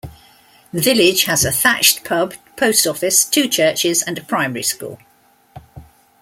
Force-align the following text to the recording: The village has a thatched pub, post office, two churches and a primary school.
The 0.73 0.81
village 0.81 1.25
has 1.25 1.45
a 1.45 1.51
thatched 1.51 2.03
pub, 2.03 2.33
post 2.55 2.87
office, 2.87 3.23
two 3.23 3.47
churches 3.47 4.01
and 4.01 4.17
a 4.17 4.23
primary 4.23 4.63
school. 4.63 4.97